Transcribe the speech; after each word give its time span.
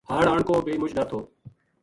ہاڑ 0.09 0.25
آن 0.31 0.41
کو 0.47 0.53
بے 0.65 0.73
مُچ 0.81 0.91
ڈر 0.97 1.05
تھو 1.09 1.19